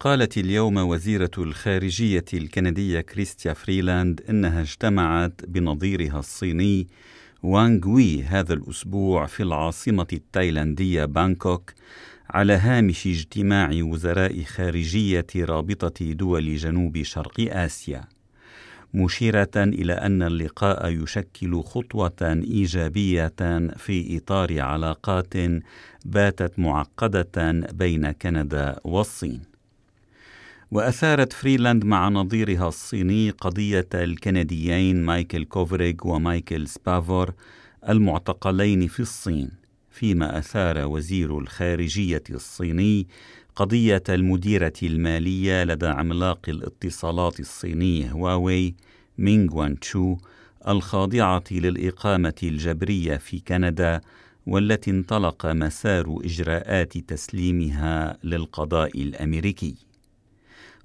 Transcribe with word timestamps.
قالت 0.00 0.38
اليوم 0.38 0.76
وزيرة 0.76 1.30
الخارجية 1.38 2.24
الكندية 2.34 3.00
كريستيا 3.00 3.52
فريلاند 3.52 4.20
إنها 4.30 4.60
اجتمعت 4.60 5.32
بنظيرها 5.48 6.18
الصيني 6.18 6.86
وانغ 7.42 7.88
وي 7.88 8.22
هذا 8.22 8.54
الأسبوع 8.54 9.26
في 9.26 9.42
العاصمة 9.42 10.06
التايلاندية 10.12 11.04
بانكوك 11.04 11.72
على 12.30 12.52
هامش 12.52 13.06
اجتماع 13.06 13.70
وزراء 13.72 14.42
خارجية 14.42 15.26
رابطة 15.36 16.12
دول 16.12 16.56
جنوب 16.56 17.02
شرق 17.02 17.56
آسيا 17.56 18.04
مشيرة 18.94 19.50
إلى 19.56 19.92
أن 19.92 20.22
اللقاء 20.22 20.88
يشكل 20.88 21.62
خطوة 21.62 22.16
إيجابية 22.22 23.32
في 23.76 24.16
إطار 24.16 24.60
علاقات 24.60 25.34
باتت 26.04 26.58
معقدة 26.58 27.52
بين 27.72 28.10
كندا 28.10 28.80
والصين. 28.84 29.57
وأثارت 30.70 31.32
فريلاند 31.32 31.84
مع 31.84 32.08
نظيرها 32.08 32.68
الصيني 32.68 33.30
قضية 33.30 33.88
الكنديين 33.94 35.02
مايكل 35.02 35.44
كوفريغ 35.44 35.94
ومايكل 36.04 36.68
سبافور 36.68 37.34
المعتقلين 37.88 38.86
في 38.88 39.00
الصين 39.00 39.50
فيما 39.90 40.38
أثار 40.38 40.86
وزير 40.86 41.38
الخارجية 41.38 42.22
الصيني 42.30 43.06
قضية 43.56 44.02
المديرة 44.08 44.72
المالية 44.82 45.64
لدى 45.64 45.86
عملاق 45.86 46.38
الاتصالات 46.48 47.40
الصيني 47.40 48.12
هواوي 48.12 48.74
مينغ 49.18 49.74
وانتشو 49.74 50.16
الخاضعة 50.68 51.44
للإقامة 51.50 52.34
الجبرية 52.42 53.16
في 53.16 53.40
كندا 53.40 54.00
والتي 54.46 54.90
انطلق 54.90 55.46
مسار 55.46 56.18
إجراءات 56.24 56.98
تسليمها 56.98 58.18
للقضاء 58.24 59.02
الأمريكي. 59.02 59.87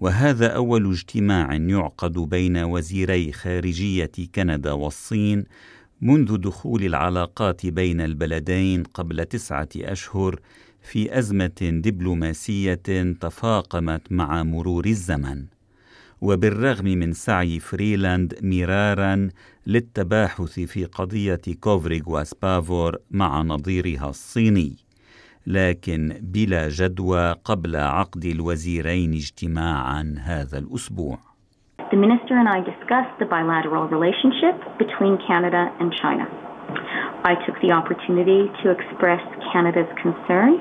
وهذا 0.00 0.46
أول 0.46 0.90
اجتماع 0.90 1.54
يعقد 1.54 2.12
بين 2.12 2.56
وزيري 2.56 3.32
خارجية 3.32 4.12
كندا 4.34 4.72
والصين 4.72 5.44
منذ 6.00 6.36
دخول 6.36 6.84
العلاقات 6.84 7.66
بين 7.66 8.00
البلدين 8.00 8.82
قبل 8.82 9.24
تسعة 9.24 9.68
أشهر 9.76 10.40
في 10.82 11.18
أزمة 11.18 11.80
دبلوماسية 11.84 12.82
تفاقمت 13.20 14.12
مع 14.12 14.42
مرور 14.42 14.86
الزمن. 14.86 15.44
وبالرغم 16.20 16.84
من 16.84 17.12
سعي 17.12 17.60
فريلاند 17.60 18.38
مرارا 18.42 19.28
للتباحث 19.66 20.60
في 20.60 20.84
قضية 20.84 21.40
كوفريغ 21.60 22.02
وسبافور 22.06 22.98
مع 23.10 23.42
نظيرها 23.42 24.10
الصيني 24.10 24.89
لكن 25.47 26.13
بلا 26.21 26.67
جدوى 26.69 27.31
قبل 27.31 27.75
عقد 27.75 28.25
الوزيرين 28.25 29.13
اجتماعا 29.13 30.15
هذا 30.19 30.57
الأسبوع 30.57 31.17
The 31.91 31.97
minister 31.97 32.33
and 32.41 32.49
I 32.49 32.59
discussed 32.61 33.15
the 33.19 33.25
bilateral 33.25 33.85
relationship 33.87 34.55
between 34.79 35.19
Canada 35.27 35.71
and 35.79 35.93
China. 36.01 36.25
I 37.23 37.33
took 37.45 37.61
the 37.61 37.71
opportunity 37.71 38.49
to 38.63 38.71
express 38.71 39.21
Canada's 39.53 39.91
concern 40.01 40.51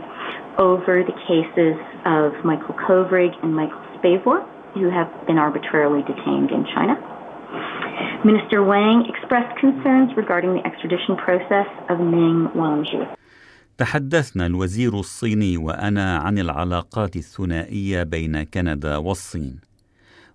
over 0.59 1.03
the 1.03 1.17
cases 1.27 1.77
of 2.05 2.45
Michael 2.45 2.75
Kovrig 2.75 3.33
and 3.43 3.57
Michael 3.57 3.83
Spavor, 3.97 4.45
who 4.75 4.91
have 4.91 5.09
been 5.27 5.39
arbitrarily 5.39 6.03
detained 6.03 6.51
in 6.51 6.67
China. 6.75 6.95
Minister 8.25 8.63
Wang 8.63 9.07
expressed 9.09 9.59
concerns 9.59 10.11
regarding 10.17 10.55
the 10.55 10.67
extradition 10.67 11.17
process 11.17 11.69
of 11.89 12.01
Meng 12.01 12.49
Wanzhou. 12.55 13.17
تحدثنا 13.80 14.46
الوزير 14.46 15.00
الصيني 15.00 15.58
وأنا 15.58 16.18
عن 16.18 16.40
العلاقات 16.40 17.16
الثنائية 17.16 18.04
بين 18.04 18.44
كندا 18.44 18.98
والصين 18.98 19.60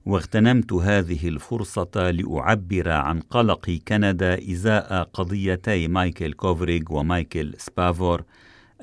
واغتنمت 0.06 0.72
هذه 0.72 1.28
الفرصة 1.28 2.10
لأعبر 2.10 2.90
عن 2.90 3.20
قلق 3.20 3.80
كندا 3.88 4.50
إزاء 4.52 5.02
قضيتي 5.02 5.88
مايكل 5.88 6.32
كوفريغ 6.32 6.82
ومايكل 6.90 7.54
سبافور 7.58 8.24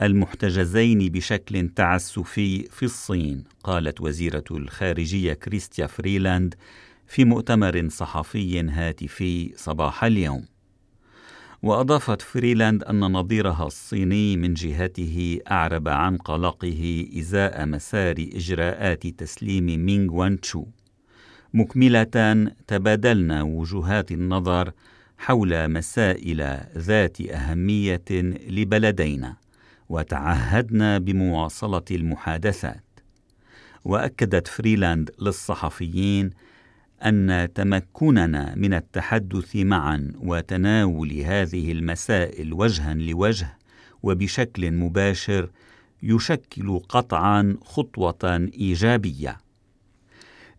المحتجزين 0.02 1.00
بشكل 1.10 1.70
تعسفي 1.70 2.64
في 2.64 2.84
الصين 2.86 3.44
قالت 3.64 4.02
وزيرة 4.02 4.44
الخارجية 4.52 5.34
كريستيا 5.34 5.88
فريلاند 5.88 6.56
في 7.08 7.26
مؤتمر 7.26 7.88
صحفي 7.90 8.60
هاتفي 8.60 9.54
صباح 9.56 10.04
اليوم. 10.04 10.51
وأضافت 11.64 12.22
فريلاند 12.22 12.84
أن 12.84 13.00
نظيرها 13.00 13.68
الصيني 13.68 14.38
من 14.38 14.54
جهته 14.54 15.40
أعرب 15.52 15.88
عن 15.88 16.18
قلقه 16.18 17.08
إزاء 17.20 17.66
مسار 17.66 18.16
إجراءات 18.20 19.08
تسليم 19.08 19.86
مينغ 19.86 20.14
وانتشو. 20.14 20.66
مكملة 21.54 22.48
تبادلنا 22.68 23.44
وجهات 23.44 24.12
النظر 24.12 24.72
حول 25.18 25.72
مسائل 25.72 26.60
ذات 26.78 27.22
أهمية 27.22 28.12
لبلدينا 28.50 29.36
وتعهدنا 29.90 30.98
بمواصلة 30.98 31.86
المحادثات. 31.92 32.84
وأكدت 33.86 34.48
فريلاند 34.48 35.12
للصحفيين 35.20 36.30
أن 37.06 37.48
تمكننا 37.56 38.56
من 38.56 38.74
التحدث 38.74 39.56
معا 39.56 40.12
وتناول 40.20 41.14
هذه 41.14 41.72
المسائل 41.72 42.54
وجها 42.54 42.94
لوجه 42.94 43.58
وبشكل 44.04 44.72
مباشر 44.72 45.50
يشكل 46.04 46.80
قطعا 46.90 47.58
خطوة 47.66 48.50
إيجابية. 48.60 49.38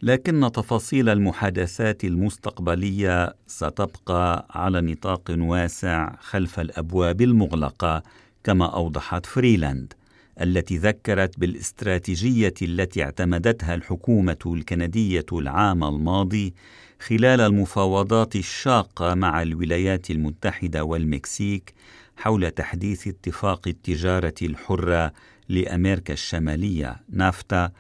لكن 0.03 0.51
تفاصيل 0.55 1.09
المحادثات 1.09 2.05
المستقبلية 2.05 3.35
ستبقى 3.47 4.47
على 4.51 4.81
نطاق 4.81 5.35
واسع 5.39 6.17
خلف 6.21 6.61
الأبواب 6.61 7.21
المغلقة 7.21 8.03
كما 8.45 8.75
أوضحت 8.75 9.27
فريلاند. 9.27 9.93
التي 10.41 10.76
ذكرت 10.76 11.38
بالاستراتيجية 11.38 12.54
التي 12.62 13.03
اعتمدتها 13.03 13.75
الحكومة 13.75 14.38
الكندية 14.47 15.26
العام 15.32 15.84
الماضي 15.84 16.54
خلال 17.00 17.41
المفاوضات 17.41 18.37
الشاقة 18.37 19.15
مع 19.15 19.43
الولايات 19.43 20.10
المتحدة 20.10 20.84
والمكسيك 20.84 21.75
حول 22.16 22.50
تحديث 22.50 23.09
اتفاق 23.09 23.69
التجارة 23.69 24.34
الحرة 24.43 25.12
لأمريكا 25.48 26.12
الشمالية 26.12 26.97
نافتا 27.10 27.70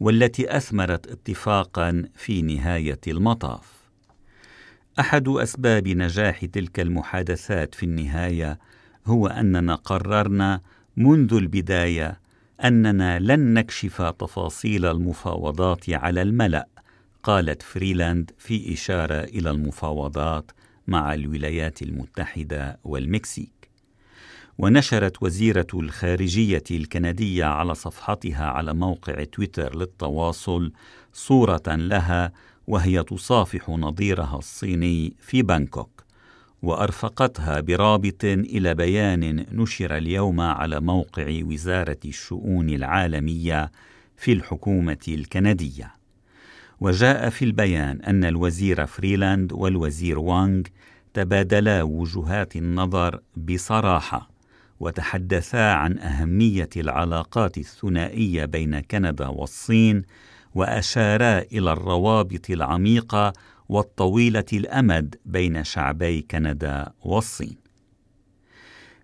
والتي 0.00 0.56
أثمرت 0.56 1.06
اتفاقا 1.06 2.04
في 2.14 2.42
نهاية 2.42 3.00
المطاف. 3.08 3.82
أحد 5.00 5.28
أسباب 5.28 5.88
نجاح 5.88 6.44
تلك 6.44 6.80
المحادثات 6.80 7.74
في 7.74 7.82
النهاية 7.82 8.58
هو 9.06 9.26
أننا 9.26 9.74
قررنا 9.74 10.60
منذ 10.96 11.34
البداية 11.34 12.20
أننا 12.64 13.18
لن 13.18 13.54
نكشف 13.54 14.02
تفاصيل 14.02 14.86
المفاوضات 14.86 15.90
على 15.90 16.22
الملأ 16.22 16.68
قالت 17.22 17.62
فريلاند 17.62 18.30
في 18.38 18.72
إشارة 18.72 19.24
إلى 19.24 19.50
المفاوضات 19.50 20.50
مع 20.86 21.14
الولايات 21.14 21.82
المتحدة 21.82 22.78
والمكسيك. 22.84 23.70
ونشرت 24.58 25.22
وزيرة 25.22 25.66
الخارجية 25.74 26.64
الكندية 26.70 27.44
على 27.44 27.74
صفحتها 27.74 28.44
على 28.44 28.74
موقع 28.74 29.24
تويتر 29.24 29.76
للتواصل 29.76 30.72
صورة 31.12 31.62
لها 31.66 32.32
وهي 32.66 33.02
تصافح 33.02 33.68
نظيرها 33.68 34.38
الصيني 34.38 35.16
في 35.18 35.42
بانكوك. 35.42 36.01
وأرفقتها 36.62 37.60
برابط 37.60 38.24
إلى 38.24 38.74
بيان 38.74 39.46
نشر 39.52 39.96
اليوم 39.96 40.40
على 40.40 40.80
موقع 40.80 41.40
وزارة 41.42 41.98
الشؤون 42.04 42.70
العالمية 42.70 43.70
في 44.16 44.32
الحكومة 44.32 45.04
الكندية. 45.08 45.94
وجاء 46.80 47.30
في 47.30 47.44
البيان 47.44 48.00
أن 48.02 48.24
الوزير 48.24 48.86
فريلاند 48.86 49.52
والوزير 49.52 50.18
وانغ 50.18 50.62
تبادلا 51.14 51.82
وجهات 51.82 52.56
النظر 52.56 53.20
بصراحة 53.36 54.30
وتحدثا 54.80 55.72
عن 55.72 55.98
أهمية 55.98 56.68
العلاقات 56.76 57.58
الثنائية 57.58 58.44
بين 58.44 58.80
كندا 58.80 59.28
والصين 59.28 60.02
وأشارا 60.54 61.38
إلى 61.38 61.72
الروابط 61.72 62.50
العميقة 62.50 63.32
والطويلة 63.68 64.44
الأمد 64.52 65.14
بين 65.26 65.64
شعبي 65.64 66.22
كندا 66.22 66.92
والصين. 67.04 67.56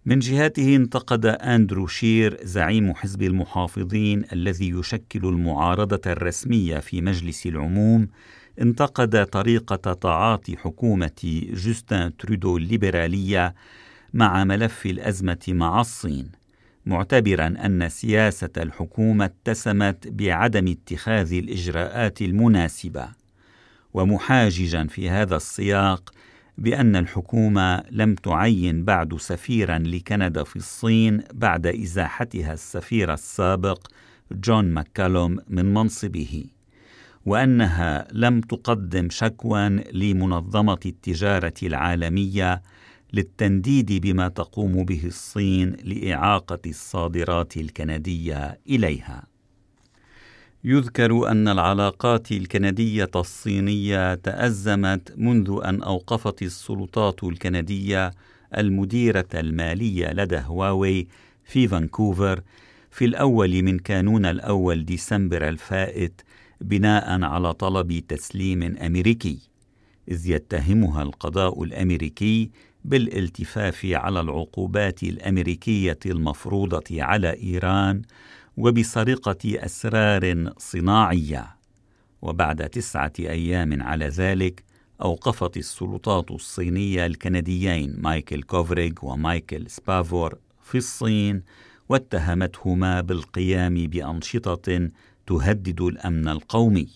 من 0.07 0.19
جهته 0.19 0.77
انتقد 0.77 1.27
أندرو 1.27 1.87
شير 1.87 2.39
زعيم 2.43 2.95
حزب 2.95 3.23
المحافظين 3.23 4.25
الذي 4.33 4.71
يشكل 4.71 5.29
المعارضة 5.29 6.11
الرسمية 6.13 6.79
في 6.79 7.01
مجلس 7.01 7.47
العموم 7.47 8.09
انتقد 8.61 9.27
طريقة 9.27 9.93
تعاطي 9.93 10.57
حكومة 10.57 11.45
جوستن 11.53 12.17
ترودو 12.17 12.57
الليبرالية 12.57 13.55
مع 14.15 14.45
ملف 14.45 14.87
الأزمة 14.87 15.45
مع 15.49 15.81
الصين 15.81 16.33
معتبرا 16.87 17.47
أن 17.47 17.89
سياسة 17.89 18.51
الحكومة 18.57 19.25
اتسمت 19.25 20.09
بعدم 20.09 20.69
اتخاذ 20.69 21.33
الإجراءات 21.33 22.23
المناسبة. 22.23 23.09
ومحاججا 23.95 24.87
في 24.87 25.11
هذا 25.11 25.37
السياق 25.37 26.11
بأن 26.59 26.97
الحكومة 26.97 27.83
لم 27.91 28.15
تعين 28.15 28.85
بعد 28.85 29.17
سفيرا 29.17 29.79
لكندا 29.79 30.45
في 30.45 30.57
الصين 30.57 31.23
بعد 31.35 31.67
إزاحتها 31.67 32.53
السفير 32.53 33.13
السابق 33.13 33.87
جون 34.33 34.65
ماكالوم 34.65 35.39
من 35.49 35.75
منصبه 35.75 36.45
وأنها 37.27 38.09
لم 38.13 38.41
تقدم 38.41 39.11
شكوى 39.11 39.69
لمنظمة 39.93 40.81
التجارة 40.87 41.55
العالمية 41.63 42.63
للتنديد 43.13 43.93
بما 43.93 44.29
تقوم 44.29 44.85
به 44.85 45.03
الصين 45.05 45.77
لإعاقة 45.85 46.59
الصادرات 46.67 47.57
الكندية 47.57 48.61
إليها. 48.69 49.38
يذكر 50.65 51.31
أن 51.31 51.49
العلاقات 51.49 52.33
الكندية 52.33 53.11
الصينية 53.17 54.15
تأزمت 54.15 55.15
منذ 55.17 55.61
أن 55.65 55.83
أوقفت 55.83 56.43
السلطات 56.43 57.25
الكندية 57.25 58.11
المديرة 58.57 59.29
المالية 59.35 60.13
لدى 60.13 60.39
هواوي 60.39 61.09
في 61.45 61.69
فانكوفر 61.69 62.41
في 62.91 63.05
الأول 63.05 63.63
من 63.63 63.79
كانون 63.79 64.27
الأول 64.27 64.85
ديسمبر 64.85 65.49
الفائت 65.49 66.21
بناء 66.61 67.23
على 67.23 67.53
طلب 67.55 67.99
تسليم 68.09 68.63
أمريكي. 68.63 69.39
إذ 70.09 70.31
يتهمها 70.31 71.03
القضاء 71.03 71.63
الأمريكي 71.63 72.51
بالالتفاف 72.85 73.87
على 73.87 74.21
العقوبات 74.21 75.03
الأمريكية 75.03 75.99
المفروضة 76.07 77.03
على 77.03 77.43
إيران 77.43 78.03
وبسرقه 78.59 79.65
أسرار 79.65 80.53
صناعية. 80.59 81.59
وبعد 82.23 82.69
تسعة 82.69 83.13
أيام 83.19 83.83
على 83.83 84.09
ذلك 84.09 84.65
أوقفت 85.03 85.57
السلطات 85.57 86.31
الصينية 86.31 87.07
الكنديين 87.07 88.01
مايكل 88.01 88.43
كوفريغ 88.43 88.93
ومايكل 89.03 89.71
سبافور 89.71 90.39
في 90.63 90.79
الصين 90.79 91.43
واتهمتهما 91.89 93.01
بالقيام 93.01 93.75
بأنشطة 93.75 94.91
تهدد 95.27 95.81
الأمن 95.81 96.29
القومي. 96.29 96.89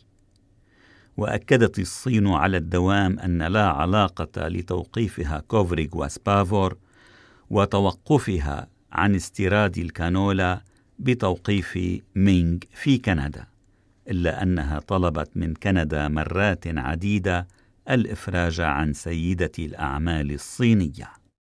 وأكدت 1.17 1.79
الصين 1.79 2.26
على 2.26 2.56
الدوام 2.56 3.19
أن 3.19 3.43
لا 3.43 3.69
علاقة 3.69 4.49
لتوقيفها 4.49 5.43
كوفريغ 5.49 5.88
وسبافور 5.94 6.76
وتوقفها 7.50 8.69
عن 8.93 9.15
استيراد 9.15 9.79
الكانولا 9.79 10.62
بتوقيف 11.03 11.79
مينغ 12.17 12.59
في 12.75 12.99
كندا 12.99 13.47
إلا 14.11 14.43
أنها 14.43 14.79
طلبت 14.79 15.31
من 15.35 15.55
كندا 15.55 16.09
مرات 16.09 16.67
عديدة 16.67 17.47
الإفراج 17.91 18.61
عن 18.61 18.93
سيدة 18.93 19.53
الأعمال 19.59 20.33
الصينية. 20.33 21.22